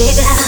[0.00, 0.06] Yeah.
[0.06, 0.39] I